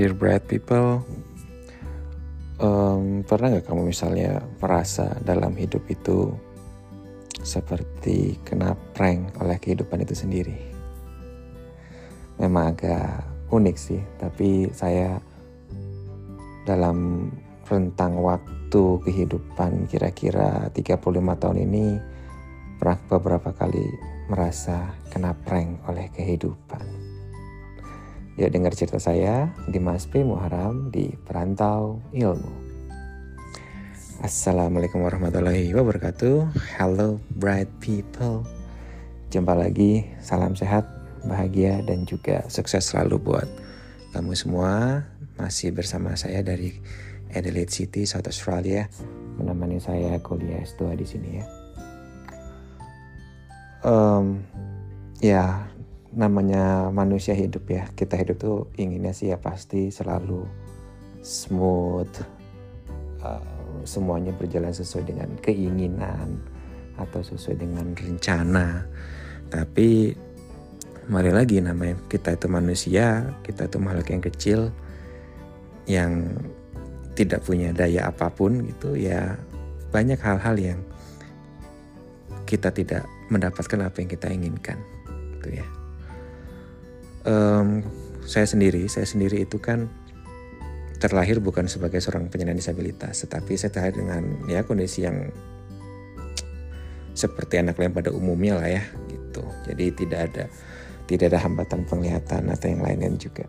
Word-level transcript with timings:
Dear 0.00 0.16
bright 0.16 0.48
people, 0.48 1.04
um, 2.56 3.20
pernah 3.20 3.52
nggak 3.52 3.68
kamu 3.68 3.92
misalnya 3.92 4.40
merasa 4.56 5.12
dalam 5.20 5.52
hidup 5.52 5.84
itu 5.92 6.32
seperti 7.44 8.40
kena 8.40 8.72
prank 8.96 9.36
oleh 9.44 9.60
kehidupan 9.60 10.00
itu 10.00 10.16
sendiri? 10.16 10.56
Memang 12.40 12.72
agak 12.72 13.28
unik 13.52 13.76
sih, 13.76 14.00
tapi 14.16 14.72
saya 14.72 15.20
dalam 16.64 17.28
rentang 17.68 18.24
waktu 18.24 19.04
kehidupan 19.04 19.84
kira-kira 19.84 20.72
35 20.72 20.96
tahun 21.12 21.58
ini 21.68 22.00
pernah 22.80 22.96
beberapa 23.04 23.52
kali 23.52 23.84
merasa 24.32 24.96
kena 25.12 25.36
prank 25.36 25.84
oleh 25.84 26.08
kehidupan. 26.08 26.99
Yuk 28.40 28.56
dengar 28.56 28.72
cerita 28.72 28.96
saya 28.96 29.52
di 29.68 29.76
Mas 29.76 30.08
P. 30.08 30.24
Muharam 30.24 30.88
di 30.88 31.12
Perantau 31.12 32.00
Ilmu. 32.08 32.72
Assalamualaikum 34.24 35.04
warahmatullahi 35.04 35.68
wabarakatuh. 35.76 36.48
Hello 36.80 37.20
bright 37.36 37.68
people. 37.84 38.48
Jumpa 39.28 39.52
lagi, 39.52 40.08
salam 40.24 40.56
sehat, 40.56 40.88
bahagia 41.28 41.84
dan 41.84 42.08
juga 42.08 42.40
sukses 42.48 42.88
selalu 42.88 43.20
buat 43.20 43.44
kamu 44.16 44.32
semua. 44.32 45.04
Masih 45.36 45.76
bersama 45.76 46.16
saya 46.16 46.40
dari 46.40 46.80
Adelaide 47.36 47.68
City, 47.68 48.08
South 48.08 48.24
Australia, 48.24 48.88
menemani 49.36 49.84
saya 49.84 50.16
kuliah 50.24 50.64
S2 50.64 50.96
di 50.96 51.04
sini 51.04 51.30
ya. 51.36 51.46
Um, 53.84 54.40
ya 55.20 55.68
namanya 56.14 56.90
manusia 56.90 57.34
hidup 57.34 57.66
ya. 57.70 57.86
Kita 57.94 58.18
hidup 58.18 58.36
tuh 58.38 58.58
inginnya 58.78 59.14
sih 59.14 59.30
ya 59.30 59.38
pasti 59.38 59.90
selalu 59.92 60.46
smooth. 61.22 62.14
Uh, 63.20 63.84
semuanya 63.84 64.32
berjalan 64.32 64.72
sesuai 64.72 65.08
dengan 65.08 65.28
keinginan 65.40 66.40
atau 66.96 67.20
sesuai 67.24 67.56
dengan 67.60 67.92
rencana. 67.96 68.84
Tapi 69.48 70.14
mari 71.10 71.34
lagi 71.34 71.58
namanya 71.58 71.98
kita 72.06 72.38
itu 72.38 72.46
manusia 72.46 73.34
kita 73.42 73.66
itu 73.66 73.82
makhluk 73.82 74.08
yang 74.14 74.22
kecil 74.22 74.60
yang 75.90 76.38
tidak 77.18 77.42
punya 77.42 77.74
daya 77.74 78.14
apa 78.14 78.30
pun 78.30 78.62
gitu 78.70 78.94
ya 78.94 79.34
banyak 79.90 80.22
hal-hal 80.22 80.54
yang 80.54 80.80
kita 82.46 82.70
tidak 82.70 83.02
mendapatkan 83.26 83.90
apa 83.90 83.96
yang 83.98 84.10
kita 84.10 84.26
inginkan 84.30 84.78
gitu 85.34 85.58
ya 85.58 85.66
um, 87.24 87.84
saya 88.24 88.46
sendiri, 88.46 88.86
saya 88.86 89.08
sendiri 89.08 89.42
itu 89.44 89.58
kan 89.58 89.90
terlahir 91.00 91.40
bukan 91.40 91.64
sebagai 91.64 91.98
seorang 91.98 92.28
penyandang 92.28 92.60
disabilitas, 92.60 93.24
tetapi 93.24 93.56
saya 93.56 93.72
terlahir 93.72 93.96
dengan 93.96 94.22
ya 94.46 94.60
kondisi 94.62 95.08
yang 95.08 95.32
seperti 97.16 97.58
anak 97.60 97.80
lain 97.80 97.92
pada 97.92 98.12
umumnya 98.12 98.60
lah 98.60 98.68
ya 98.68 98.82
gitu. 99.08 99.42
Jadi 99.66 99.84
tidak 99.96 100.20
ada 100.30 100.44
tidak 101.08 101.34
ada 101.34 101.38
hambatan 101.42 101.88
penglihatan 101.88 102.52
atau 102.52 102.66
yang 102.68 102.84
lainnya 102.84 103.10
juga. 103.16 103.48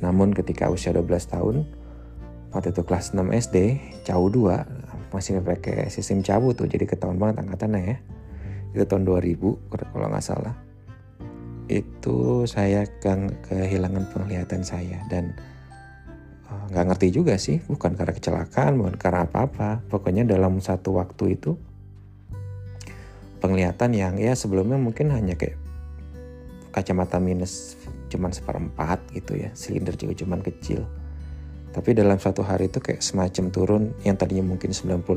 Namun 0.00 0.32
ketika 0.32 0.70
usia 0.72 0.94
12 0.94 1.04
tahun, 1.28 1.66
waktu 2.54 2.72
itu 2.72 2.82
kelas 2.86 3.12
6 3.12 3.28
SD, 3.28 3.56
cawu 4.08 4.32
2, 4.32 5.12
masih 5.12 5.44
pakai 5.44 5.92
sistem 5.92 6.24
cawu 6.24 6.56
tuh, 6.56 6.64
jadi 6.64 6.88
ketahuan 6.88 7.20
banget 7.20 7.44
angkatannya 7.44 7.82
ya. 7.84 7.96
Itu 8.72 8.88
tahun 8.88 9.04
2000 9.04 9.36
kalau 9.68 10.08
nggak 10.08 10.24
salah 10.24 10.71
itu 11.80 12.44
saya 12.44 12.84
kehilangan 13.48 14.12
penglihatan 14.12 14.60
saya 14.60 15.00
dan 15.08 15.32
eh, 16.50 16.64
nggak 16.68 16.84
ngerti 16.92 17.08
juga 17.08 17.40
sih 17.40 17.64
bukan 17.64 17.96
karena 17.96 18.12
kecelakaan 18.12 18.76
bukan 18.76 18.94
karena 19.00 19.24
apa-apa. 19.24 19.80
Pokoknya 19.88 20.28
dalam 20.28 20.60
satu 20.60 21.00
waktu 21.00 21.40
itu 21.40 21.56
penglihatan 23.40 23.96
yang 23.96 24.20
ya 24.20 24.36
sebelumnya 24.36 24.76
mungkin 24.76 25.10
hanya 25.10 25.34
kayak 25.34 25.58
kacamata 26.72 27.20
minus 27.20 27.76
cuman 28.08 28.32
seperempat 28.32 29.00
gitu 29.16 29.36
ya 29.40 29.50
silinder 29.56 29.96
juga 29.96 30.24
cuman 30.24 30.40
kecil. 30.44 30.84
Tapi 31.72 31.96
dalam 31.96 32.20
satu 32.20 32.44
hari 32.44 32.68
itu 32.68 32.84
kayak 32.84 33.00
semacam 33.00 33.44
turun 33.48 33.82
yang 34.04 34.20
tadinya 34.20 34.44
mungkin 34.44 34.76
98% 34.76 35.08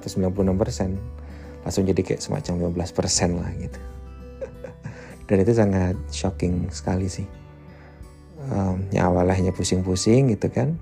atau 0.00 0.08
96% 0.08 1.68
langsung 1.68 1.84
jadi 1.86 2.00
kayak 2.00 2.20
semacam 2.24 2.72
15% 2.72 3.38
lah 3.38 3.50
gitu 3.60 3.80
dan 5.26 5.36
itu 5.42 5.52
sangat 5.54 5.96
shocking 6.10 6.68
sekali 6.72 7.06
sih. 7.06 7.26
Um, 8.50 8.90
ya 8.90 9.06
awalnya 9.06 9.54
pusing-pusing 9.54 10.34
gitu 10.34 10.50
kan. 10.50 10.78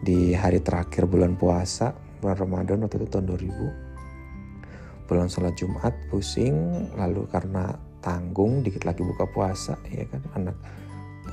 Di 0.00 0.32
hari 0.32 0.64
terakhir 0.64 1.04
bulan 1.04 1.36
puasa 1.36 1.92
bulan 2.24 2.36
Ramadan 2.36 2.84
waktu 2.84 3.04
itu 3.04 3.08
tahun 3.08 3.26
2000 3.28 5.08
bulan 5.10 5.26
sholat 5.26 5.54
Jumat 5.58 5.94
pusing. 6.08 6.54
Lalu 6.94 7.26
karena 7.28 7.74
tanggung 8.00 8.62
dikit 8.64 8.86
lagi 8.86 9.02
buka 9.02 9.26
puasa 9.28 9.76
ya 9.90 10.06
kan. 10.06 10.22
Anak 10.38 10.56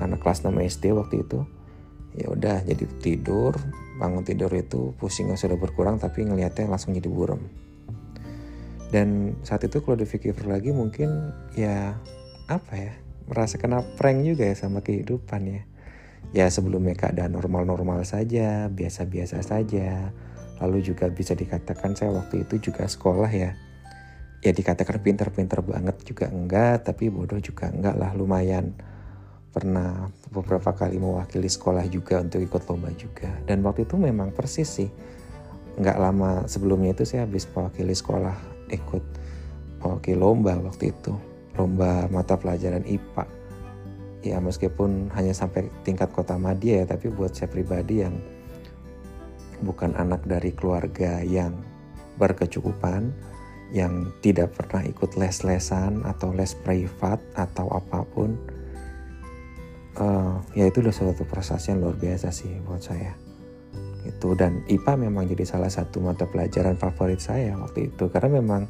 anak 0.02 0.20
kelas 0.20 0.44
6 0.44 0.52
SD 0.58 0.98
waktu 0.98 1.24
itu. 1.24 1.46
Ya 2.18 2.34
udah 2.34 2.66
jadi 2.66 2.86
tidur. 3.00 3.54
Bangun 4.02 4.26
tidur 4.26 4.50
itu 4.54 4.94
pusingnya 4.98 5.38
sudah 5.38 5.58
berkurang 5.58 5.98
tapi 5.98 6.26
ngelihatnya 6.26 6.70
langsung 6.70 6.94
jadi 6.94 7.10
buram 7.10 7.42
dan 8.88 9.36
saat 9.44 9.68
itu 9.68 9.84
kalau 9.84 10.00
dipikir 10.00 10.36
lagi 10.48 10.72
mungkin 10.72 11.36
ya 11.60 11.96
apa 12.48 12.74
ya 12.80 12.96
merasa 13.28 13.60
kena 13.60 13.84
prank 14.00 14.24
juga 14.24 14.48
ya 14.48 14.56
sama 14.56 14.80
kehidupan 14.80 15.42
ya. 15.52 15.62
Ya 16.36 16.46
sebelumnya 16.48 16.96
keadaan 16.96 17.36
normal-normal 17.36 18.04
saja 18.08 18.72
biasa-biasa 18.72 19.44
saja. 19.44 20.12
Lalu 20.64 20.92
juga 20.92 21.12
bisa 21.12 21.36
dikatakan 21.36 21.94
saya 21.94 22.16
waktu 22.16 22.48
itu 22.48 22.72
juga 22.72 22.88
sekolah 22.88 23.30
ya. 23.30 23.52
Ya 24.44 24.52
dikatakan 24.56 25.04
pinter-pinter 25.04 25.60
banget 25.60 26.00
juga 26.08 26.32
enggak 26.32 26.88
tapi 26.88 27.12
bodoh 27.12 27.40
juga 27.40 27.68
enggak 27.68 28.00
lah 28.00 28.12
lumayan. 28.16 28.76
Pernah 29.52 30.12
beberapa 30.32 30.72
kali 30.72 31.00
mewakili 31.00 31.52
sekolah 31.52 31.84
juga 31.92 32.24
untuk 32.24 32.40
ikut 32.40 32.64
lomba 32.68 32.92
juga. 32.96 33.32
Dan 33.44 33.64
waktu 33.64 33.84
itu 33.88 34.00
memang 34.00 34.32
persis 34.32 34.68
sih. 34.72 34.90
Nggak 35.80 35.98
lama 36.00 36.48
sebelumnya 36.48 36.96
itu 36.96 37.04
saya 37.04 37.28
habis 37.28 37.44
mewakili 37.52 37.92
sekolah 37.92 38.36
ikut 38.72 39.04
mewakili 39.84 40.16
lomba 40.20 40.60
waktu 40.60 40.92
itu 40.96 41.37
lomba 41.58 42.06
mata 42.14 42.38
pelajaran 42.38 42.86
IPA. 42.86 43.26
Ya 44.26 44.38
meskipun 44.42 45.10
hanya 45.14 45.34
sampai 45.34 45.70
tingkat 45.82 46.14
kota 46.14 46.38
Madia 46.38 46.84
ya, 46.84 46.86
tapi 46.86 47.10
buat 47.10 47.34
saya 47.34 47.50
pribadi 47.50 48.06
yang 48.06 48.18
bukan 49.62 49.98
anak 49.98 50.22
dari 50.30 50.54
keluarga 50.54 51.22
yang 51.26 51.58
berkecukupan, 52.18 53.14
yang 53.74 54.10
tidak 54.22 54.54
pernah 54.58 54.86
ikut 54.86 55.18
les-lesan 55.18 56.06
atau 56.06 56.34
les 56.34 56.54
privat 56.66 57.22
atau 57.38 57.70
apa 57.74 58.06
pun, 58.10 58.38
uh, 60.02 60.42
ya 60.54 60.66
itu 60.70 60.82
udah 60.82 60.94
suatu 60.94 61.26
prestasi 61.26 61.74
yang 61.74 61.86
luar 61.86 61.98
biasa 61.98 62.30
sih 62.34 62.52
buat 62.66 62.82
saya. 62.82 63.14
Itu 64.06 64.34
dan 64.40 64.64
IPA 64.72 65.10
memang 65.10 65.28
jadi 65.28 65.44
salah 65.44 65.70
satu 65.70 66.00
mata 66.00 66.24
pelajaran 66.26 66.80
favorit 66.80 67.20
saya 67.20 67.58
waktu 67.60 67.92
itu 67.92 68.08
karena 68.08 68.40
memang 68.40 68.62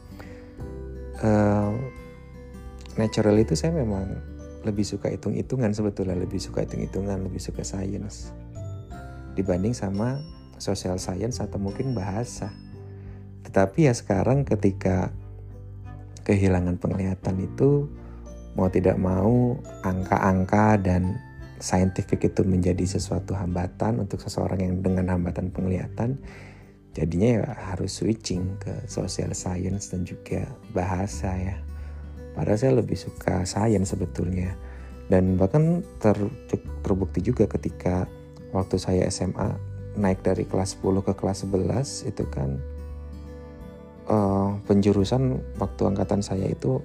uh, 1.22 1.72
natural 2.98 3.38
itu 3.40 3.54
saya 3.54 3.74
memang 3.74 4.18
lebih 4.66 4.84
suka 4.84 5.08
hitung-hitungan 5.14 5.72
sebetulnya 5.72 6.18
lebih 6.18 6.42
suka 6.42 6.66
hitung-hitungan 6.66 7.24
lebih 7.24 7.40
suka 7.40 7.64
science 7.64 8.36
dibanding 9.38 9.78
sama 9.78 10.18
social 10.58 10.98
science 10.98 11.38
atau 11.38 11.62
mungkin 11.62 11.94
bahasa. 11.94 12.50
Tetapi 13.46 13.86
ya 13.88 13.94
sekarang 13.94 14.44
ketika 14.44 15.14
kehilangan 16.26 16.82
penglihatan 16.82 17.46
itu 17.46 17.88
mau 18.58 18.68
tidak 18.74 18.98
mau 18.98 19.56
angka-angka 19.86 20.82
dan 20.82 21.22
scientific 21.62 22.26
itu 22.26 22.42
menjadi 22.44 22.84
sesuatu 22.98 23.38
hambatan 23.38 24.02
untuk 24.02 24.20
seseorang 24.20 24.60
yang 24.60 24.76
dengan 24.82 25.14
hambatan 25.14 25.54
penglihatan 25.54 26.18
jadinya 26.98 27.42
ya 27.42 27.46
harus 27.74 28.02
switching 28.02 28.58
ke 28.58 28.74
social 28.90 29.30
science 29.38 29.94
dan 29.94 30.02
juga 30.06 30.50
bahasa 30.74 31.30
ya 31.38 31.58
Padahal 32.38 32.62
saya 32.62 32.78
lebih 32.78 32.94
suka 32.94 33.42
sains 33.50 33.90
sebetulnya. 33.90 34.54
Dan 35.10 35.42
bahkan 35.42 35.82
ter, 35.98 36.14
terbukti 36.86 37.26
juga 37.26 37.50
ketika 37.50 38.06
waktu 38.54 38.78
saya 38.78 39.10
SMA 39.10 39.58
naik 39.98 40.22
dari 40.22 40.46
kelas 40.46 40.78
10 40.78 41.02
ke 41.02 41.14
kelas 41.18 41.50
11 41.50 42.14
itu 42.14 42.24
kan 42.30 42.62
uh, 44.06 44.54
penjurusan 44.70 45.42
waktu 45.58 45.82
angkatan 45.90 46.22
saya 46.22 46.46
itu 46.54 46.78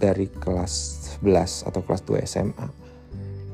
dari 0.00 0.32
kelas 0.32 1.04
11 1.20 1.68
atau 1.68 1.80
kelas 1.84 2.02
2 2.08 2.24
SMA. 2.24 2.68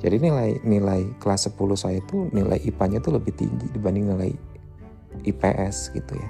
Jadi 0.02 0.16
nilai 0.18 0.58
nilai 0.62 1.02
kelas 1.22 1.50
10 1.50 1.58
saya 1.74 1.98
itu 1.98 2.26
nilai 2.34 2.58
IPA-nya 2.58 2.98
itu 3.02 3.10
lebih 3.10 3.34
tinggi 3.34 3.66
dibanding 3.70 4.10
nilai 4.14 4.30
IPS 5.26 5.94
gitu 5.94 6.14
ya. 6.18 6.28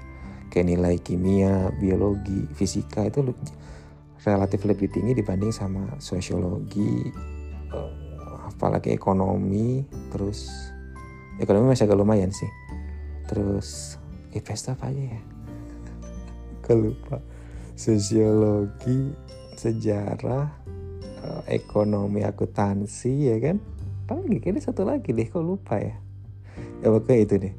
Kayak 0.52 0.66
nilai 0.76 0.94
kimia, 1.00 1.72
biologi, 1.80 2.44
fisika 2.52 3.08
itu 3.08 3.24
relatif 4.22 4.62
lebih 4.62 4.86
tinggi 4.90 5.18
dibanding 5.18 5.50
sama 5.50 5.98
sosiologi 5.98 7.10
uh, 7.74 8.46
apalagi 8.46 8.94
ekonomi 8.94 9.82
terus 10.14 10.46
ekonomi 11.42 11.74
masih 11.74 11.90
agak 11.90 11.98
lumayan 11.98 12.30
sih. 12.30 12.48
Terus 13.26 13.98
IPS 14.36 14.76
apa 14.76 14.92
aja 14.92 15.18
ya? 15.18 15.20
Kalau 16.64 16.92
lupa. 16.92 17.18
Sosiologi 17.72 19.10
sejarah 19.56 20.46
eh, 21.24 21.42
ekonomi 21.58 22.22
akuntansi 22.22 23.32
ya 23.32 23.36
kan? 23.42 23.58
Paling 24.06 24.38
kayaknya 24.38 24.62
satu 24.62 24.84
lagi 24.86 25.10
deh 25.10 25.26
kok 25.26 25.42
lupa 25.42 25.80
ya? 25.80 25.96
Ya 26.84 26.90
pokoknya 26.90 27.18
itu 27.18 27.34
deh. 27.38 27.54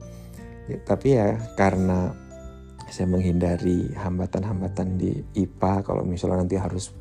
Ya, 0.71 0.77
tapi 0.87 1.19
ya 1.19 1.35
karena 1.59 2.15
saya 2.93 3.09
menghindari 3.09 3.89
hambatan-hambatan 3.97 5.01
di 5.01 5.17
IPA 5.33 5.81
kalau 5.81 6.05
misalnya 6.05 6.45
nanti 6.45 6.61
harus 6.61 6.93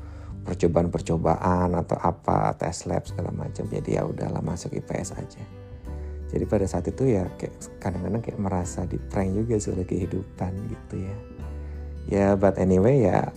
percobaan-percobaan 0.48 1.76
atau 1.76 2.00
apa 2.00 2.56
tes 2.56 2.88
lab 2.88 3.04
segala 3.04 3.28
macam. 3.28 3.68
Jadi 3.68 4.00
ya 4.00 4.08
udahlah 4.08 4.40
masuk 4.40 4.72
IPS 4.72 5.12
aja. 5.20 5.44
Jadi 6.32 6.44
pada 6.48 6.64
saat 6.64 6.88
itu 6.88 7.12
ya 7.12 7.28
kayak 7.36 7.76
kadang-kadang 7.76 8.24
kayak 8.24 8.40
merasa 8.40 8.88
di 8.88 8.96
prank 8.96 9.36
juga 9.36 9.60
sudah 9.60 9.84
kehidupan 9.84 10.52
gitu 10.72 10.94
ya. 10.96 11.16
Ya 12.08 12.28
but 12.40 12.56
anyway 12.56 13.04
ya 13.04 13.28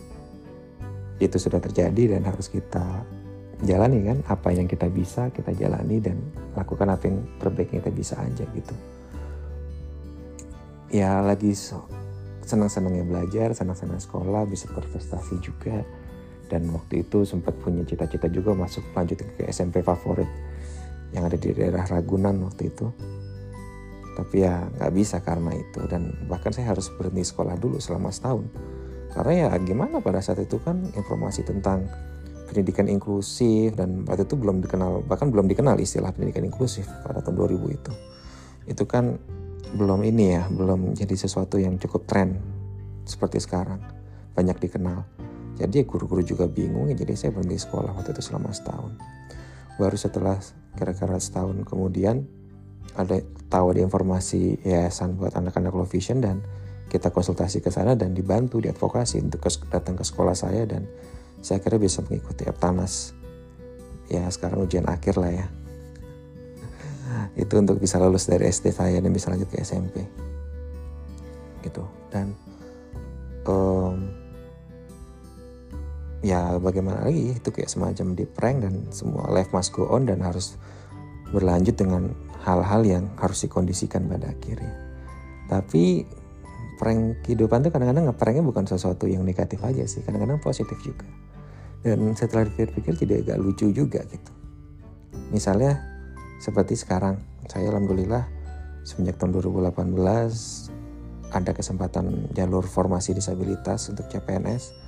itu 1.19 1.35
sudah 1.35 1.59
terjadi 1.59 2.15
dan 2.15 2.23
harus 2.23 2.47
kita 2.47 3.03
jalani 3.67 3.99
kan. 4.07 4.17
Apa 4.31 4.55
yang 4.55 4.71
kita 4.71 4.87
bisa 4.87 5.27
kita 5.35 5.51
jalani 5.51 5.99
dan 5.99 6.23
lakukan 6.55 6.87
apa 6.87 7.03
yang 7.03 7.19
terbaik 7.35 7.67
kita 7.67 7.91
bisa 7.91 8.15
aja 8.15 8.47
gitu. 8.47 8.75
Ya 10.87 11.19
lagi 11.19 11.51
senang-senangnya 12.45 13.03
belajar 13.03 13.51
senang-senang 13.57 13.97
sekolah 13.97 14.45
bisa 14.45 14.69
berprestasi 14.71 15.41
juga. 15.41 15.81
Dan 16.45 16.69
waktu 16.69 17.01
itu 17.01 17.25
sempat 17.25 17.57
punya 17.57 17.81
cita-cita 17.81 18.29
juga 18.29 18.53
masuk 18.53 18.85
lanjut 18.93 19.17
ke 19.17 19.49
SMP 19.49 19.81
favorit 19.81 20.29
yang 21.09 21.25
ada 21.25 21.33
di 21.33 21.49
daerah 21.57 21.89
Ragunan 21.89 22.37
waktu 22.45 22.69
itu. 22.69 22.93
Tapi 24.15 24.45
ya 24.45 24.69
nggak 24.77 24.93
bisa 24.93 25.25
karena 25.25 25.57
itu. 25.57 25.81
Dan 25.89 26.13
bahkan 26.29 26.53
saya 26.53 26.71
harus 26.71 26.93
berhenti 26.93 27.25
sekolah 27.25 27.57
dulu 27.57 27.81
selama 27.81 28.13
setahun. 28.13 28.45
Karena 29.11 29.33
ya 29.33 29.47
gimana 29.57 29.99
pada 30.05 30.21
saat 30.21 30.37
itu 30.43 30.61
kan 30.61 30.85
informasi 30.93 31.41
tentang 31.47 31.89
pendidikan 32.45 32.85
inklusif 32.85 33.73
dan 33.73 34.05
waktu 34.05 34.23
itu 34.29 34.37
belum 34.37 34.61
dikenal 34.61 35.01
bahkan 35.09 35.33
belum 35.33 35.49
dikenal 35.49 35.81
istilah 35.81 36.13
pendidikan 36.13 36.45
inklusif 36.45 36.85
pada 37.01 37.25
tahun 37.25 37.41
2000 37.41 37.77
itu. 37.79 37.91
Itu 38.69 38.83
kan 38.85 39.17
belum 39.73 40.05
ini 40.05 40.25
ya 40.37 40.43
belum 40.51 40.93
jadi 40.93 41.15
sesuatu 41.17 41.57
yang 41.57 41.81
cukup 41.81 42.05
tren 42.05 42.37
seperti 43.07 43.41
sekarang. 43.41 43.81
Banyak 44.37 44.61
dikenal. 44.61 45.01
Jadi 45.55 45.87
guru-guru 45.87 46.21
juga 46.21 46.45
bingung 46.51 46.91
ya 46.91 46.95
jadi 46.99 47.15
saya 47.15 47.31
berhenti 47.31 47.57
sekolah 47.57 47.95
waktu 47.95 48.11
itu 48.11 48.21
selama 48.21 48.51
setahun. 48.51 48.93
Baru 49.79 49.97
setelah 49.97 50.37
kira-kira 50.75 51.15
setahun 51.17 51.63
kemudian 51.63 52.27
ada 52.95 53.23
tahu 53.47 53.75
ada 53.75 53.81
informasi 53.81 54.59
yayasan 54.61 55.15
buat 55.15 55.33
anak-anak 55.35 55.71
low 55.71 55.87
vision 55.87 56.19
dan 56.19 56.43
kita 56.91 57.09
konsultasi 57.09 57.63
ke 57.63 57.73
sana 57.73 57.97
dan 57.97 58.13
dibantu 58.13 58.61
diadvokasi 58.61 59.23
untuk 59.23 59.41
ke, 59.41 59.49
datang 59.73 59.97
ke 59.97 60.03
sekolah 60.05 60.37
saya 60.37 60.67
dan 60.69 60.85
saya 61.41 61.57
kira 61.63 61.79
bisa 61.81 62.03
mengikuti 62.05 62.45
Eptanas. 62.45 63.15
Ya 64.11 64.27
sekarang 64.29 64.69
ujian 64.69 64.85
akhir 64.85 65.17
lah 65.17 65.33
ya 65.33 65.47
itu 67.35 67.53
untuk 67.59 67.77
bisa 67.77 68.01
lulus 68.01 68.25
dari 68.25 68.49
SD 68.49 68.73
saya 68.73 68.97
dan 68.97 69.11
bisa 69.13 69.29
lanjut 69.29 69.49
ke 69.49 69.61
SMP 69.61 70.05
gitu. 71.65 71.83
Dan 72.13 72.37
um, 73.49 74.13
ya 76.21 76.55
bagaimana 76.61 77.05
lagi? 77.09 77.33
Itu 77.33 77.49
kayak 77.49 77.69
semacam 77.73 78.13
di 78.13 78.25
prank 78.29 78.57
dan 78.61 78.73
semua 78.93 79.25
life 79.33 79.49
must 79.49 79.73
go 79.73 79.89
on 79.89 80.05
dan 80.05 80.21
harus 80.21 80.55
berlanjut 81.33 81.73
dengan 81.73 82.13
hal-hal 82.45 82.85
yang 82.85 83.03
harus 83.17 83.41
dikondisikan 83.41 84.05
pada 84.05 84.29
akhirnya. 84.29 84.73
Tapi 85.49 86.05
prank 86.77 87.25
kehidupan 87.25 87.65
tuh 87.65 87.71
kadang-kadang 87.73 88.13
pranknya 88.13 88.45
bukan 88.45 88.65
sesuatu 88.69 89.09
yang 89.09 89.25
negatif 89.25 89.61
aja 89.65 89.83
sih. 89.89 90.05
Kadang-kadang 90.05 90.37
positif 90.41 90.77
juga. 90.85 91.09
Dan 91.85 92.17
setelah 92.17 92.49
dipikir-pikir 92.49 92.93
jadi 93.05 93.13
agak 93.21 93.37
lucu 93.41 93.69
juga 93.69 94.01
gitu. 94.09 94.31
Misalnya 95.29 95.94
seperti 96.41 96.75
sekarang 96.77 97.19
saya 97.47 97.69
alhamdulillah 97.71 98.27
semenjak 98.85 99.17
tahun 99.17 99.35
2018 99.39 99.95
ada 101.33 101.51
kesempatan 101.51 102.31
jalur 102.31 102.63
formasi 102.63 103.17
disabilitas 103.17 103.89
untuk 103.89 104.07
CPNS 104.07 104.85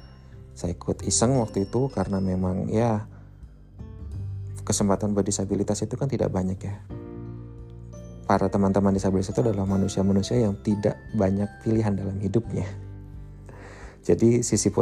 saya 0.57 0.73
ikut 0.73 1.05
iseng 1.05 1.37
waktu 1.37 1.69
itu 1.69 1.85
karena 1.93 2.17
memang 2.17 2.65
ya 2.73 3.05
kesempatan 4.65 5.13
berdisabilitas 5.13 5.85
itu 5.85 5.95
kan 5.95 6.09
tidak 6.09 6.33
banyak 6.33 6.57
ya. 6.57 6.81
Para 8.25 8.51
teman-teman 8.51 8.91
disabilitas 8.91 9.31
itu 9.31 9.39
adalah 9.39 9.63
manusia-manusia 9.63 10.41
yang 10.41 10.59
tidak 10.59 10.99
banyak 11.15 11.47
pilihan 11.61 11.95
dalam 11.95 12.19
hidupnya. 12.19 12.65
Jadi 14.03 14.43
sisi 14.43 14.73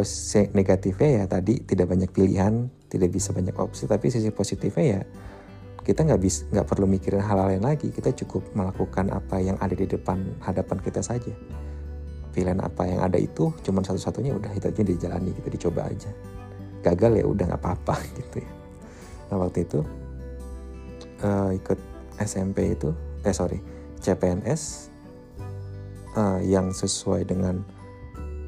negatifnya 0.56 1.10
ya 1.22 1.24
tadi 1.28 1.62
tidak 1.62 1.92
banyak 1.92 2.10
pilihan 2.10 2.72
tidak 2.88 3.12
bisa 3.12 3.36
banyak 3.36 3.54
opsi 3.60 3.84
tapi 3.84 4.08
sisi 4.08 4.32
positifnya 4.32 4.86
ya 4.86 5.02
kita 5.86 6.02
nggak 6.02 6.18
bisa 6.18 6.50
nggak 6.50 6.66
perlu 6.66 6.90
mikirin 6.90 7.22
hal-hal 7.22 7.54
lain 7.54 7.62
lagi. 7.62 7.94
Kita 7.94 8.10
cukup 8.26 8.58
melakukan 8.58 9.14
apa 9.14 9.38
yang 9.38 9.54
ada 9.62 9.78
di 9.78 9.86
depan 9.86 10.18
hadapan 10.42 10.82
kita 10.82 11.06
saja. 11.06 11.30
Pilihan 12.34 12.58
apa 12.60 12.90
yang 12.90 13.06
ada 13.06 13.22
itu 13.22 13.54
cuma 13.62 13.86
satu-satunya 13.86 14.34
udah 14.34 14.52
itu 14.58 14.66
aja 14.66 14.82
dijalani 14.82 15.30
gitu 15.38 15.48
dicoba 15.54 15.86
aja. 15.86 16.10
Gagal 16.82 17.22
ya 17.22 17.26
udah 17.30 17.46
nggak 17.54 17.62
apa-apa 17.62 17.96
gitu 18.18 18.42
ya. 18.42 18.52
Nah 19.30 19.38
waktu 19.46 19.62
itu 19.62 19.86
uh, 21.22 21.54
ikut 21.54 21.80
SMP 22.18 22.74
itu 22.74 22.90
eh 23.22 23.34
sorry 23.34 23.62
CPNS 24.02 24.90
uh, 26.18 26.42
eh, 26.42 26.50
yang 26.50 26.74
sesuai 26.74 27.30
dengan 27.30 27.62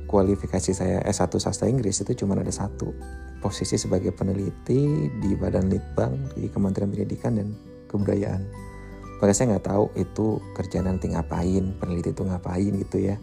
kualifikasi 0.07 0.71
saya 0.71 1.04
S1 1.04 1.36
sastra 1.38 1.68
Inggris 1.68 2.00
itu 2.01 2.24
cuma 2.24 2.39
ada 2.39 2.50
satu. 2.50 2.95
Posisi 3.38 3.77
sebagai 3.77 4.15
peneliti 4.15 5.12
di 5.21 5.31
Badan 5.38 5.69
Litbang 5.69 6.33
di 6.33 6.50
Kementerian 6.50 6.89
Pendidikan 6.89 7.38
dan 7.38 7.54
Kebudayaan. 7.88 8.42
Maka 9.21 9.33
saya 9.33 9.56
nggak 9.56 9.68
tahu 9.68 9.86
itu 10.00 10.42
kerja 10.57 10.81
nanti 10.81 11.09
ngapain, 11.13 11.77
peneliti 11.77 12.12
itu 12.15 12.24
ngapain 12.25 12.74
gitu 12.74 12.98
ya. 13.01 13.15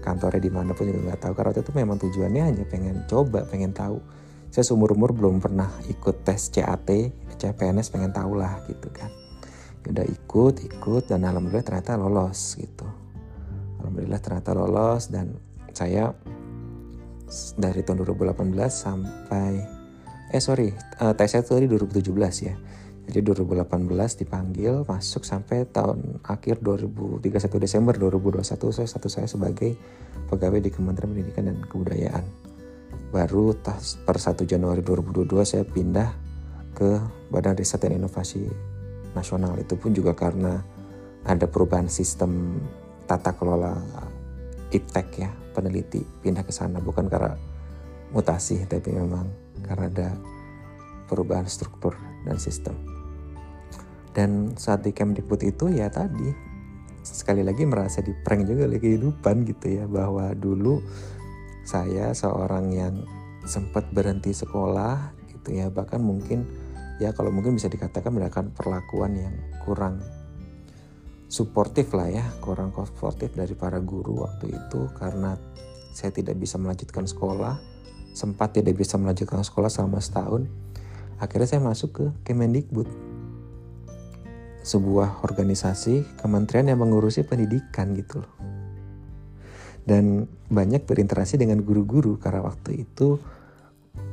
Kantornya 0.00 0.40
di 0.40 0.52
mana 0.52 0.76
pun 0.76 0.84
juga 0.88 1.12
nggak 1.12 1.20
tahu 1.20 1.32
karena 1.32 1.48
waktu 1.52 1.62
itu 1.64 1.72
memang 1.72 1.96
tujuannya 1.96 2.42
hanya 2.44 2.64
pengen 2.68 2.96
coba 3.08 3.44
pengen 3.48 3.72
tahu. 3.72 4.00
Saya 4.52 4.64
seumur 4.68 4.94
umur 4.94 5.10
belum 5.16 5.42
pernah 5.42 5.66
ikut 5.90 6.22
tes 6.22 6.52
CAT 6.52 6.86
CPNS 7.40 7.90
pengen 7.92 8.12
tahu 8.12 8.38
lah 8.38 8.62
gitu 8.70 8.88
kan. 8.92 9.10
Ya 9.84 9.92
udah 9.92 10.06
ikut 10.08 10.54
ikut 10.64 11.02
dan 11.08 11.28
alhamdulillah 11.28 11.64
ternyata 11.64 12.00
lolos 12.00 12.56
gitu. 12.56 12.88
Alhamdulillah 13.80 14.20
ternyata 14.20 14.56
lolos 14.56 15.12
dan 15.12 15.36
saya 15.74 16.14
dari 17.58 17.82
tahun 17.82 18.06
2018 18.06 18.54
sampai 18.70 19.52
eh 20.30 20.42
sorry 20.42 20.70
uh, 21.02 21.14
tesnya 21.14 21.42
itu 21.42 21.52
tadi 21.54 21.66
2017 21.66 22.48
ya 22.48 22.54
jadi 23.04 23.20
2018 23.20 24.24
dipanggil 24.24 24.88
masuk 24.88 25.28
sampai 25.28 25.68
tahun 25.68 26.24
akhir 26.24 26.64
2031 26.64 27.28
Desember 27.60 27.92
2021 28.00 28.48
saya 28.72 28.88
status 28.88 29.12
saya 29.12 29.28
sebagai 29.28 29.76
pegawai 30.32 30.64
di 30.64 30.72
Kementerian 30.72 31.12
Pendidikan 31.12 31.52
dan 31.52 31.60
Kebudayaan. 31.68 32.24
Baru 33.12 33.52
tas 33.60 34.00
per 34.00 34.16
1 34.16 34.48
Januari 34.48 34.80
2022 34.80 35.20
saya 35.44 35.64
pindah 35.68 36.16
ke 36.72 36.98
Badan 37.28 37.54
Riset 37.54 37.84
dan 37.84 38.00
Inovasi 38.00 38.48
Nasional. 39.12 39.60
Itu 39.60 39.76
pun 39.76 39.92
juga 39.92 40.16
karena 40.16 40.64
ada 41.28 41.44
perubahan 41.44 41.92
sistem 41.92 42.56
tata 43.04 43.36
kelola 43.36 43.76
iptek 44.72 45.08
ya, 45.20 45.30
peneliti 45.54 46.02
pindah 46.02 46.42
ke 46.42 46.50
sana 46.50 46.82
bukan 46.82 47.06
karena 47.06 47.38
mutasi 48.10 48.66
tapi 48.66 48.90
memang 48.90 49.30
karena 49.62 49.86
ada 49.86 50.08
perubahan 51.06 51.46
struktur 51.46 51.94
dan 52.26 52.36
sistem. 52.42 52.74
Dan 54.14 54.54
saat 54.54 54.86
di 54.86 54.94
Kemdikbud 54.94 55.42
itu 55.42 55.70
ya 55.70 55.90
tadi 55.90 56.30
sekali 57.04 57.44
lagi 57.44 57.68
merasa 57.68 58.00
di 58.00 58.14
prank 58.14 58.48
juga 58.48 58.64
oleh 58.64 58.80
kehidupan 58.80 59.44
gitu 59.44 59.82
ya 59.82 59.84
bahwa 59.84 60.32
dulu 60.32 60.80
saya 61.66 62.14
seorang 62.16 62.72
yang 62.72 62.94
sempat 63.44 63.92
berhenti 63.92 64.32
sekolah 64.32 65.12
gitu 65.28 65.52
ya 65.52 65.68
bahkan 65.68 66.00
mungkin 66.00 66.48
ya 67.02 67.12
kalau 67.12 67.28
mungkin 67.28 67.60
bisa 67.60 67.68
dikatakan 67.68 68.14
mendapatkan 68.14 68.54
perlakuan 68.56 69.12
yang 69.18 69.34
kurang 69.66 70.00
suportif 71.28 71.90
lah 71.96 72.08
ya 72.10 72.24
kurang 72.40 72.70
suportif 72.74 73.34
dari 73.34 73.56
para 73.56 73.80
guru 73.80 74.24
waktu 74.24 74.54
itu 74.54 74.90
karena 74.98 75.34
saya 75.94 76.10
tidak 76.10 76.38
bisa 76.38 76.60
melanjutkan 76.60 77.06
sekolah 77.06 77.58
sempat 78.14 78.58
tidak 78.58 78.78
bisa 78.78 78.94
melanjutkan 79.00 79.42
sekolah 79.42 79.70
selama 79.70 79.98
setahun 79.98 80.46
akhirnya 81.18 81.48
saya 81.48 81.62
masuk 81.62 81.90
ke 81.90 82.04
Kemendikbud 82.26 83.14
sebuah 84.64 85.20
organisasi 85.20 86.16
kementerian 86.24 86.72
yang 86.72 86.80
mengurusi 86.80 87.20
pendidikan 87.22 87.92
gitu 87.92 88.24
loh. 88.24 88.34
Dan 89.84 90.24
banyak 90.48 90.88
berinteraksi 90.88 91.36
dengan 91.36 91.60
guru-guru 91.60 92.16
karena 92.16 92.40
waktu 92.40 92.88
itu 92.88 93.20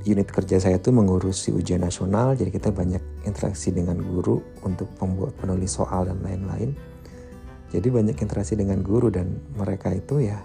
unit 0.03 0.27
kerja 0.27 0.59
saya 0.59 0.83
itu 0.83 0.91
mengurusi 0.91 1.55
ujian 1.55 1.79
nasional 1.79 2.35
jadi 2.35 2.51
kita 2.51 2.75
banyak 2.75 2.99
interaksi 3.23 3.71
dengan 3.71 3.95
guru 4.03 4.43
untuk 4.67 4.91
membuat 4.99 5.39
penulis 5.39 5.71
soal 5.71 6.11
dan 6.11 6.19
lain-lain 6.19 6.75
jadi 7.71 7.87
banyak 7.87 8.19
interaksi 8.19 8.59
dengan 8.59 8.83
guru 8.83 9.07
dan 9.07 9.39
mereka 9.55 9.95
itu 9.95 10.27
ya 10.27 10.43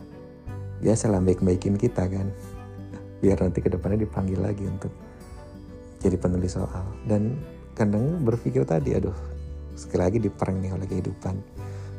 biasalah 0.78 1.18
baik-baikin 1.26 1.75
kita 1.75 2.06
kan. 2.06 2.30
Biar 3.18 3.42
nanti 3.42 3.59
ke 3.59 3.66
depannya 3.66 4.06
dipanggil 4.06 4.38
lagi 4.38 4.62
untuk 4.62 4.95
jadi 5.99 6.14
penulis 6.14 6.54
soal. 6.54 6.87
Dan 7.02 7.35
kadang 7.75 8.23
berpikir 8.23 8.62
tadi 8.62 8.95
aduh 8.95 9.16
sekali 9.75 10.06
lagi 10.06 10.18
diperang 10.23 10.62
nih 10.62 10.71
oleh 10.71 10.87
kehidupan. 10.87 11.35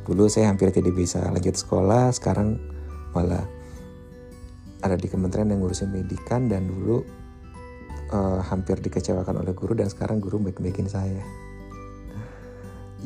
Dulu 0.08 0.32
saya 0.32 0.48
hampir 0.48 0.72
tidak 0.72 0.96
bisa 0.96 1.20
lanjut 1.28 1.60
sekolah 1.60 2.16
sekarang 2.16 2.56
malah 3.12 3.44
ada 4.80 4.96
di 4.96 5.12
kementerian 5.12 5.52
yang 5.52 5.60
ngurusin 5.60 5.92
pendidikan 5.92 6.48
dan 6.48 6.72
dulu 6.72 7.04
uh, 8.16 8.40
hampir 8.48 8.80
dikecewakan 8.80 9.44
oleh 9.44 9.52
guru 9.52 9.76
dan 9.76 9.92
sekarang 9.92 10.24
guru 10.24 10.40
baik-baikin 10.40 10.88
saya 10.88 11.20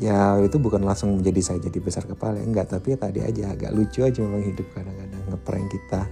ya 0.00 0.40
itu 0.40 0.56
bukan 0.56 0.80
langsung 0.84 1.20
menjadi 1.20 1.40
saya 1.52 1.58
jadi 1.60 1.78
besar 1.82 2.04
kepala 2.08 2.40
enggak. 2.40 2.72
Tapi 2.72 2.96
ya 2.96 2.98
tadi 3.00 3.20
aja 3.20 3.52
agak 3.52 3.72
lucu 3.74 4.04
aja 4.04 4.18
memang 4.24 4.44
hidup 4.44 4.66
kadang-kadang 4.72 5.22
ngeprank 5.28 5.66
kita. 5.68 6.02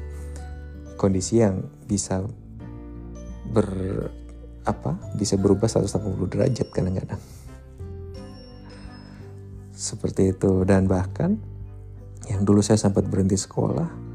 Kondisi 1.00 1.40
yang 1.40 1.64
bisa 1.88 2.20
ber 3.50 3.68
apa 4.68 5.00
bisa 5.16 5.40
berubah 5.40 5.66
180 5.66 6.28
derajat 6.28 6.68
kadang-kadang. 6.68 7.20
Seperti 9.72 10.36
itu. 10.36 10.68
Dan 10.68 10.84
bahkan 10.84 11.40
yang 12.28 12.44
dulu 12.44 12.60
saya 12.60 12.76
sempat 12.76 13.08
berhenti 13.08 13.40
sekolah 13.40 14.10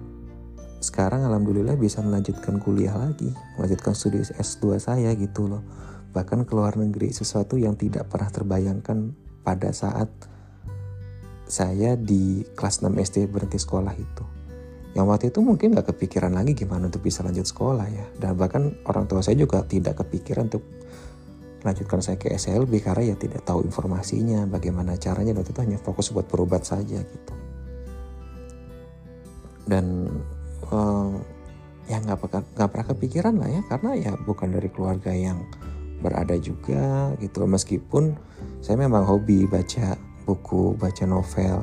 sekarang 0.85 1.25
alhamdulillah 1.25 1.73
bisa 1.81 1.97
melanjutkan 2.05 2.61
kuliah 2.61 2.93
lagi 2.93 3.33
melanjutkan 3.57 3.97
studi 3.97 4.21
S2 4.21 4.77
saya 4.77 5.09
gitu 5.17 5.49
loh. 5.49 5.65
Bahkan 6.13 6.45
ke 6.45 6.53
luar 6.53 6.77
negeri 6.77 7.09
sesuatu 7.09 7.57
yang 7.57 7.73
tidak 7.73 8.05
pernah 8.07 8.29
terbayangkan 8.29 9.24
pada 9.45 9.69
saat 9.69 10.09
saya 11.45 11.93
di 11.93 12.41
kelas 12.57 12.81
6 12.81 12.89
SD 12.89 13.29
berhenti 13.29 13.61
sekolah 13.61 13.93
itu. 13.93 14.23
Yang 14.97 15.05
waktu 15.05 15.25
itu 15.29 15.39
mungkin 15.45 15.77
gak 15.77 15.93
kepikiran 15.93 16.33
lagi 16.33 16.57
gimana 16.57 16.89
untuk 16.89 17.05
bisa 17.05 17.21
lanjut 17.21 17.45
sekolah 17.45 17.85
ya. 17.85 18.05
Dan 18.17 18.33
bahkan 18.33 18.73
orang 18.89 19.05
tua 19.05 19.21
saya 19.21 19.37
juga 19.37 19.61
tidak 19.61 20.01
kepikiran 20.01 20.49
untuk 20.49 20.65
lanjutkan 21.61 22.01
saya 22.01 22.17
ke 22.17 22.33
SLB 22.33 22.81
karena 22.81 23.13
ya 23.13 23.15
tidak 23.17 23.41
tahu 23.45 23.65
informasinya 23.65 24.45
bagaimana 24.45 24.97
caranya 25.01 25.33
dan 25.33 25.45
itu 25.45 25.59
hanya 25.65 25.81
fokus 25.81 26.13
buat 26.13 26.29
berobat 26.29 26.61
saja 26.61 27.01
gitu 27.01 27.33
dan 29.65 30.09
uh, 30.69 31.17
ya 31.89 31.97
nggak 32.01 32.21
nggak 32.53 32.69
pernah 32.69 32.87
kepikiran 32.93 33.33
lah 33.41 33.49
ya 33.49 33.61
karena 33.65 33.91
ya 33.97 34.11
bukan 34.25 34.53
dari 34.53 34.69
keluarga 34.69 35.09
yang 35.09 35.41
berada 36.01 36.37
juga 36.37 37.13
gitu 37.17 37.45
meskipun 37.49 38.13
saya 38.65 38.81
memang 38.81 39.05
hobi 39.05 39.45
baca 39.45 39.93
buku, 40.25 40.73
baca 40.73 41.05
novel, 41.05 41.61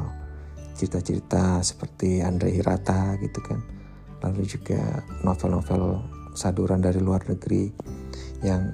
cerita-cerita 0.78 1.58
seperti 1.58 2.22
Andre 2.22 2.54
Hirata 2.54 3.18
gitu 3.18 3.42
kan. 3.42 3.58
Lalu 4.22 4.46
juga 4.46 5.02
novel-novel 5.26 5.98
saduran 6.38 6.78
dari 6.78 7.02
luar 7.02 7.26
negeri 7.26 7.74
yang 8.46 8.70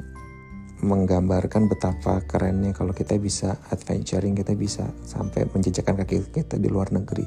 menggambarkan 0.85 1.73
betapa 1.73 2.21
kerennya 2.29 2.77
kalau 2.77 2.93
kita 2.93 3.17
bisa 3.17 3.57
adventuring, 3.73 4.37
kita 4.37 4.53
bisa 4.53 4.93
sampai 5.09 5.49
menjejakkan 5.49 5.97
kaki 6.05 6.29
kita 6.29 6.61
di 6.61 6.69
luar 6.69 6.93
negeri, 6.93 7.25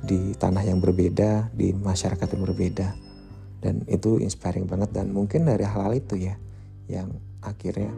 di 0.00 0.32
tanah 0.32 0.64
yang 0.64 0.80
berbeda, 0.80 1.52
di 1.52 1.76
masyarakat 1.76 2.24
yang 2.32 2.42
berbeda. 2.48 2.88
Dan 3.60 3.84
itu 3.84 4.16
inspiring 4.16 4.64
banget 4.64 4.96
dan 4.96 5.12
mungkin 5.12 5.44
dari 5.44 5.68
hal-hal 5.68 5.92
itu 5.92 6.16
ya 6.16 6.40
yang 6.88 7.20
akhirnya 7.44 7.92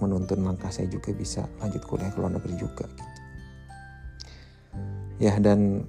menuntun 0.00 0.42
langkah 0.42 0.72
saya 0.72 0.88
juga 0.88 1.12
bisa 1.12 1.44
lanjut 1.60 1.84
kuliah 1.84 2.10
ke 2.10 2.18
luar 2.18 2.32
negeri 2.34 2.54
juga 2.56 2.84
gitu. 2.88 3.04
Ya 5.20 5.36
dan 5.36 5.84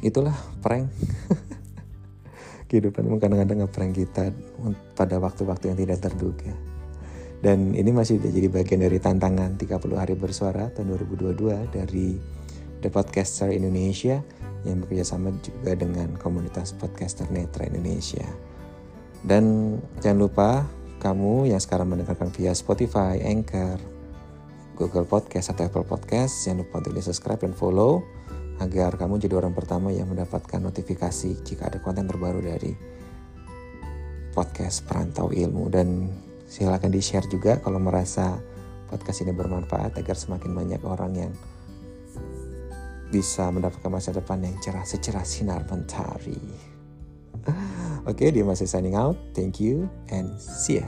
itulah 0.00 0.34
prank. 0.62 0.88
Kehidupan 2.70 3.04
kadang-kadang 3.20 3.66
ngeprank 3.66 3.92
kita 3.92 4.32
pada 4.96 5.20
waktu-waktu 5.20 5.74
yang 5.74 5.78
tidak 5.78 5.98
terduga. 6.08 6.54
Dan 7.42 7.74
ini 7.74 7.90
masih 7.90 8.22
jadi 8.22 8.46
bagian 8.46 8.86
dari 8.86 9.02
tantangan 9.02 9.58
30 9.58 9.98
hari 9.98 10.14
bersuara 10.14 10.70
tahun 10.70 10.94
2022 10.94 11.74
dari 11.74 12.16
The 12.80 12.88
Podcaster 12.88 13.50
Indonesia 13.50 14.22
yang 14.62 14.78
bekerja 14.82 15.02
sama 15.02 15.34
juga 15.42 15.74
dengan 15.74 16.14
komunitas 16.22 16.70
podcaster 16.78 17.26
Netra 17.34 17.66
Indonesia. 17.66 18.22
Dan 19.26 19.76
jangan 19.98 20.18
lupa 20.22 20.48
kamu 21.02 21.50
yang 21.50 21.58
sekarang 21.58 21.90
mendengarkan 21.90 22.30
via 22.30 22.54
Spotify, 22.54 23.18
Anchor, 23.26 23.74
Google 24.78 25.02
Podcast 25.02 25.50
atau 25.50 25.66
Apple 25.66 25.82
Podcast, 25.82 26.46
jangan 26.46 26.62
lupa 26.62 26.78
untuk 26.78 26.94
di 26.94 27.02
subscribe 27.02 27.42
dan 27.42 27.50
follow 27.58 28.06
agar 28.62 28.94
kamu 28.94 29.18
jadi 29.18 29.34
orang 29.42 29.50
pertama 29.50 29.90
yang 29.90 30.06
mendapatkan 30.06 30.62
notifikasi 30.62 31.42
jika 31.42 31.66
ada 31.66 31.82
konten 31.82 32.06
terbaru 32.06 32.38
dari 32.38 32.70
podcast 34.30 34.86
Perantau 34.86 35.34
Ilmu 35.34 35.66
dan 35.74 36.06
silakan 36.46 36.94
di 36.94 37.02
share 37.02 37.26
juga 37.26 37.58
kalau 37.58 37.82
merasa 37.82 38.38
podcast 38.86 39.26
ini 39.26 39.34
bermanfaat 39.34 39.98
agar 39.98 40.14
semakin 40.14 40.54
banyak 40.54 40.82
orang 40.86 41.12
yang 41.18 41.32
bisa 43.10 43.50
mendapatkan 43.50 43.90
masa 43.90 44.14
depan 44.14 44.38
yang 44.40 44.54
cerah 44.62 44.86
secerah 44.86 45.26
sinar 45.26 45.66
mentari. 45.66 46.38
Okay, 48.02 48.34
dia 48.34 48.42
masih 48.42 48.66
signing 48.66 48.98
out. 48.98 49.14
Thank 49.30 49.62
you 49.62 49.86
and 50.10 50.34
see 50.40 50.82
ya. 50.82 50.86